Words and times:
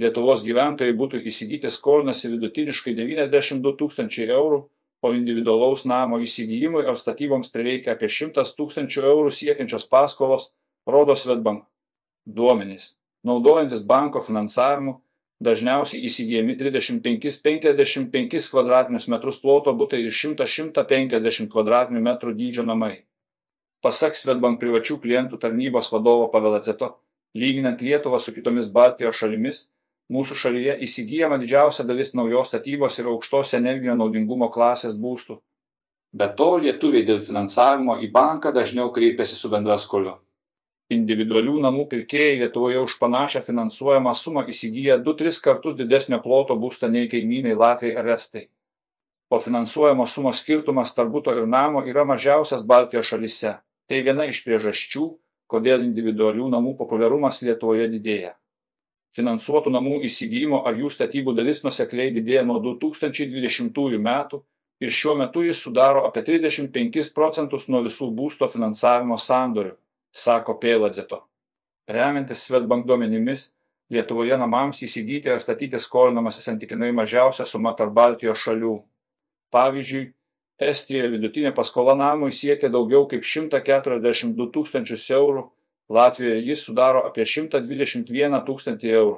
Lietuvos 0.00 0.40
gyventojai 0.46 0.94
būtų 0.96 1.20
įsigyti 1.28 1.68
skolinasi 1.68 2.30
vidutiniškai 2.32 2.94
92 2.96 3.74
tūkstančiai 3.76 4.30
eurų, 4.32 4.62
o 5.02 5.10
individualaus 5.12 5.84
namo 5.84 6.20
įsigijimui 6.22 6.86
ar 6.88 6.96
statyboms 6.96 7.50
prireikia 7.52 7.92
apie 7.92 8.08
100 8.08 8.46
tūkstančių 8.56 9.04
eurų 9.10 9.32
siekiančios 9.34 9.84
paskolos, 9.92 10.48
rodo 10.88 11.16
Svetbank. 11.18 11.66
Duomenys. 12.24 12.94
Naudojantis 13.26 13.82
banko 13.86 14.22
finansavimu, 14.22 14.94
dažniausiai 15.42 16.06
įsigijami 16.06 16.56
35-55 16.56 18.48
kvadratinius 18.54 19.08
metrus 19.12 19.40
ploto 19.42 19.74
būtai 19.76 20.04
ir 20.06 20.14
100-150 20.14 21.50
kvadratinių 21.52 22.02
metrų 22.06 22.34
dydžio 22.38 22.64
namai. 22.64 23.02
Pasak 23.82 24.16
Svetbank 24.16 24.62
privačių 24.62 25.00
klientų 25.02 25.42
tarnybos 25.42 25.90
vadovo 25.92 26.30
Pavelaceto, 26.32 26.94
lyginant 27.34 27.82
Lietuvą 27.82 28.22
su 28.22 28.32
kitomis 28.34 28.70
Baltijos 28.70 29.18
šalimis, 29.18 29.64
mūsų 30.12 30.36
šalyje 30.42 30.74
įsigijama 30.86 31.38
didžiausia 31.40 31.86
dalis 31.88 32.12
naujos 32.18 32.50
statybos 32.50 32.98
ir 33.00 33.08
aukštos 33.12 33.54
energijos 33.58 33.98
naudingumo 33.98 34.50
klasės 34.52 34.98
būstų. 35.00 35.38
Be 36.12 36.28
to, 36.36 36.50
lietuviai 36.64 37.06
dėl 37.08 37.22
finansavimo 37.24 37.96
į 38.04 38.10
banką 38.12 38.52
dažniau 38.52 38.90
kreipiasi 38.92 39.38
su 39.38 39.48
bendra 39.52 39.78
skoliu. 39.80 40.18
Individualių 40.92 41.54
namų 41.64 41.86
pirkėjai 41.88 42.40
Lietuvoje 42.42 42.82
už 42.84 42.98
panašią 43.00 43.40
finansuojamą 43.46 44.12
sumą 44.12 44.42
įsigyja 44.52 44.98
2-3 45.06 45.38
kartus 45.46 45.78
didesnio 45.78 46.18
ploto 46.20 46.58
būstą 46.60 46.90
nei 46.92 47.08
kaimynai 47.08 47.54
Latvijai 47.56 47.96
ar 48.02 48.10
Estai. 48.18 48.44
O 49.32 49.40
finansuojamos 49.40 50.12
sumos 50.12 50.42
skirtumas 50.44 50.92
tarp 50.92 51.14
būto 51.14 51.32
ir 51.32 51.48
namo 51.48 51.86
yra 51.88 52.04
mažiausias 52.04 52.66
Baltijos 52.68 53.08
šalise. 53.08 53.54
Tai 53.88 54.04
viena 54.04 54.28
iš 54.28 54.42
priežasčių, 54.44 55.08
kodėl 55.48 55.88
individualių 55.88 56.52
namų 56.52 56.76
populiarumas 56.82 57.40
Lietuvoje 57.46 57.88
didėja 57.96 58.36
finansuotų 59.16 59.72
namų 59.74 60.00
įsigijimo 60.08 60.62
ar 60.68 60.78
jų 60.78 60.90
statybų 60.92 61.34
dalis 61.36 61.62
nusekliai 61.64 62.12
didėja 62.14 62.44
nuo 62.48 62.58
2020 62.64 63.98
metų 64.00 64.42
ir 64.82 64.90
šiuo 64.90 65.14
metu 65.20 65.44
jis 65.46 65.60
sudaro 65.62 66.06
apie 66.08 66.24
35 66.26 67.12
procentus 67.14 67.68
nuo 67.68 67.82
visų 67.84 68.10
būsto 68.16 68.48
finansavimo 68.50 69.18
sandorių, 69.20 69.76
sako 70.12 70.56
Pėladzeto. 70.62 71.22
Remiantis 71.88 72.46
Svetbank 72.46 72.86
duomenimis, 72.88 73.50
Lietuvoje 73.92 74.38
namams 74.40 74.78
įsigyti 74.86 75.28
ar 75.28 75.40
statyti 75.44 75.76
skolinamasi 75.76 76.40
santykinai 76.40 76.94
mažiausia 76.96 77.44
suma 77.44 77.74
tarp 77.76 77.92
Baltijos 77.92 78.40
šalių. 78.40 78.78
Pavyzdžiui, 79.52 80.06
Estijoje 80.62 81.10
vidutinė 81.12 81.50
paskola 81.52 81.92
namui 81.98 82.30
siekia 82.32 82.70
daugiau 82.72 83.04
kaip 83.10 83.26
142 83.26 84.46
tūkstančius 84.54 85.04
eurų, 85.12 85.42
Latvijoje 85.90 86.42
jis 86.46 86.64
sudaro 86.66 87.02
apie 87.08 87.24
121 87.26 88.42
tūkstantį 88.46 88.92
eurų. 88.98 89.16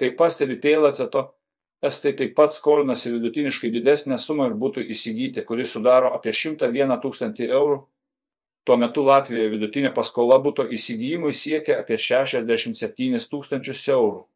Kaip 0.00 0.16
pastebi 0.16 0.56
Pėlaceto, 0.60 1.26
estai 1.84 2.12
taip 2.16 2.34
pat 2.36 2.54
skolinasi 2.54 3.12
vidutiniškai 3.14 3.70
didesnę 3.74 4.18
sumą 4.18 4.50
ir 4.50 4.58
būtų 4.60 4.84
įsigyti, 4.94 5.44
kuris 5.48 5.72
sudaro 5.76 6.12
apie 6.16 6.32
101 6.36 6.96
tūkstantį 7.02 7.48
eurų. 7.48 7.80
Tuo 8.64 8.76
metu 8.76 9.02
Latvijoje 9.04 9.50
vidutinė 9.54 9.90
paskola 9.96 10.36
būtų 10.42 10.68
įsigijimui 10.76 11.32
siekia 11.32 11.80
apie 11.80 11.96
67 11.98 13.28
tūkstančius 13.32 13.86
eurų. 13.88 14.26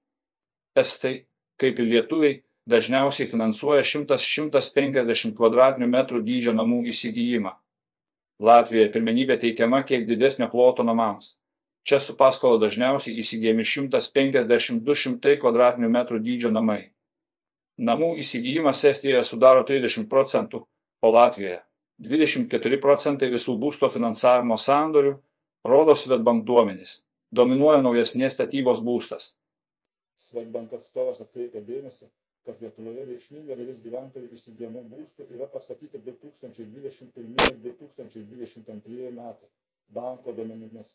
Estai, 0.81 1.15
kaip 1.61 1.79
ir 1.79 1.91
lietuviai, 1.93 2.39
dažniausiai 2.67 3.29
finansuoja 3.31 3.85
100-150 3.85 5.37
kvadratinių 5.37 5.91
metrų 5.93 6.25
dydžio 6.25 6.57
namų 6.57 6.87
įsigijimą. 6.91 7.53
Latvijoje 8.45 8.91
pirmenybė 8.93 9.39
teikiama 9.41 9.83
kiek 9.89 10.07
didesnio 10.09 10.51
ploto 10.53 10.85
namams. 10.85 11.39
Čia 11.85 11.99
su 12.01 12.17
paskola 12.17 12.59
dažniausiai 12.63 13.19
įsigijami 13.21 13.65
150-200 13.69 15.37
kvadratinių 15.41 15.91
metrų 15.93 16.21
dydžio 16.25 16.51
namai. 16.53 16.81
Namų 17.77 18.15
įsigijimas 18.23 18.85
Estijoje 18.89 19.23
sudaro 19.27 19.65
30 19.69 20.09
procentų, 20.09 20.63
o 21.05 21.11
Latvijoje 21.13 21.61
24 22.05 22.81
procentai 22.83 23.31
visų 23.31 23.57
būsto 23.61 23.91
finansavimo 23.91 24.57
sandorių, 24.59 25.15
rodo 25.65 25.95
Svetbank 25.99 26.45
duomenys. 26.47 27.03
Dominuoja 27.35 27.83
naujesnės 27.83 28.37
statybos 28.37 28.81
būstas. 28.85 29.35
Svetbank 30.17 30.73
atstovas 30.77 31.21
atkreipia 31.23 31.61
dėmesį, 31.61 32.07
kad 32.45 32.61
Lietuvoje 32.61 33.07
reikšminga 33.09 33.57
dalis 33.57 33.81
gyventojų 33.85 34.29
įsigijamų 34.37 34.85
būstų 34.93 35.31
yra 35.33 35.49
pastatyti 35.53 36.01
2021 36.05 37.49
ir 37.49 37.59
2022 37.65 39.11
metai. 39.17 39.51
Banko 39.95 40.33
duomenimis 40.33 40.95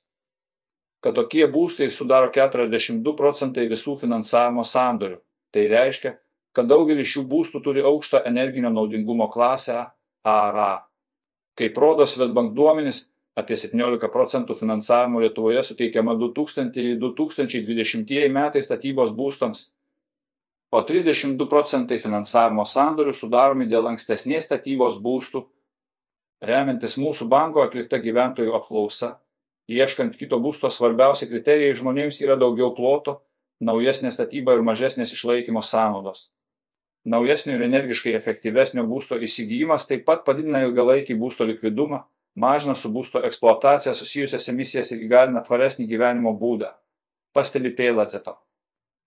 kad 1.03 1.15
tokie 1.15 1.47
būstai 1.47 1.89
sudaro 1.91 2.31
42 2.35 3.15
procentai 3.17 3.67
visų 3.71 3.97
finansavimo 4.01 4.63
sandorių. 4.67 5.17
Tai 5.53 5.63
reiškia, 5.71 6.11
kad 6.55 6.65
daugelis 6.69 7.11
šių 7.13 7.21
būstų 7.29 7.57
turi 7.65 7.81
aukštą 7.85 8.17
energinio 8.29 8.69
naudingumo 8.73 9.27
klasę 9.31 9.77
AA. 10.27 10.73
Kaip 11.59 11.73
rodo 11.79 12.05
Svetbank 12.07 12.49
duomenys, 12.55 12.97
apie 13.39 13.55
17 13.59 14.09
procentų 14.11 14.53
finansavimo 14.59 15.17
Lietuvoje 15.23 15.61
suteikiama 15.63 16.13
2000-2020 16.19 18.29
metai 18.35 18.61
statybos 18.63 19.11
būstams, 19.15 19.59
o 20.71 20.81
32 20.81 21.47
procentai 21.49 21.97
finansavimo 22.01 22.65
sandorių 22.65 23.13
sudaromi 23.13 23.69
dėl 23.69 23.89
ankstesnės 23.93 24.49
statybos 24.49 24.99
būstų, 25.01 25.45
remiantis 26.45 26.97
mūsų 27.01 27.27
banko 27.31 27.65
atlikta 27.65 27.99
gyventojų 28.03 28.53
apklausa 28.57 29.17
ieškant 29.69 30.17
kito 30.17 30.39
būsto 30.41 30.69
svarbiausi 30.73 31.29
kriterijai 31.29 31.77
žmonėms 31.77 32.19
yra 32.25 32.35
daugiau 32.41 32.73
ploto, 32.75 33.19
naujesnė 33.61 34.11
statyba 34.11 34.55
ir 34.57 34.65
mažesnės 34.65 35.13
išlaikymo 35.13 35.61
sąnaudos. 35.61 36.29
Naujesnio 37.09 37.55
ir 37.55 37.63
energiškai 37.67 38.15
efektyvesnio 38.17 38.83
būsto 38.89 39.19
įsigijimas 39.23 39.87
taip 39.87 40.03
pat 40.09 40.25
padidina 40.25 40.63
ilgalaikį 40.65 41.15
būsto 41.21 41.47
likvidumą, 41.47 42.03
mažina 42.35 42.75
su 42.75 42.91
būsto 42.91 43.21
eksploatacija 43.29 43.95
susijusias 43.95 44.49
emisijas 44.51 44.91
ir 44.91 45.05
įgalina 45.05 45.45
tvaresnį 45.45 45.87
gyvenimo 45.87 46.35
būdą. 46.41 46.73
Pastebi 47.33 47.71
Pėladzeto. 47.77 48.35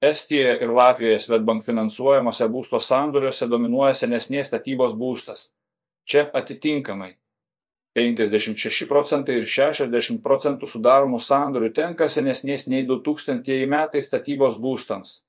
Estijoje 0.03 0.59
ir 0.65 0.71
Latvijoje 0.75 1.19
Svetbank 1.23 1.63
finansuojamose 1.63 2.49
būsto 2.51 2.81
sandoriuose 2.83 3.47
dominuoja 3.47 3.95
senesnės 3.95 4.51
statybos 4.51 4.99
būstas. 4.99 5.55
Čia 6.11 6.27
atitinkamai 6.35 7.15
56 7.95 8.91
procentai 8.91 9.39
ir 9.39 9.47
60 9.47 10.19
procentų 10.25 10.67
sudaromų 10.75 11.19
sandorių 11.23 11.71
tenka 11.77 12.09
senesnės 12.11 12.67
nei 12.73 12.83
2000 12.89 13.67
metai 13.71 14.03
statybos 14.03 14.59
būstams. 14.59 15.23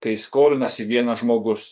kai 0.02 0.14
skolinasi 0.18 0.86
vienas 0.90 1.22
žmogus. 1.26 1.66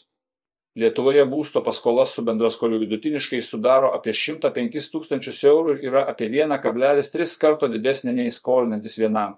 Lietuvoje 0.80 1.26
būsto 1.28 1.60
paskola 1.64 2.06
su 2.08 2.24
bendraskoliu 2.24 2.78
vidutiniškai 2.80 3.42
sudaro 3.44 3.90
apie 3.96 4.14
105 4.16 4.88
tūkstančius 4.94 5.42
eurų 5.50 5.74
ir 5.76 5.88
yra 5.90 6.04
apie 6.08 6.30
1,3 6.32 7.34
karto 7.42 7.68
didesnė 7.68 8.14
nei 8.16 8.32
skolinantis 8.32 8.96
vienam. 9.02 9.36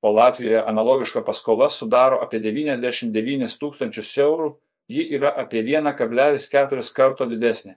O 0.00 0.12
Latvijoje 0.16 0.62
analogiška 0.64 1.20
paskola 1.26 1.68
sudaro 1.68 2.22
apie 2.24 2.40
99 2.40 3.58
tūkstančius 3.60 4.14
eurų 4.24 4.54
ji 4.88 5.04
yra 5.18 5.34
apie 5.44 5.60
1,4 5.66 6.92
karto 6.96 7.28
didesnė 7.28 7.76